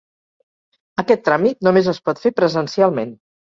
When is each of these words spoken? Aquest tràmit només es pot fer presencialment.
Aquest 1.03 1.21
tràmit 1.29 1.63
només 1.69 1.91
es 1.95 2.01
pot 2.09 2.25
fer 2.25 2.35
presencialment. 2.43 3.17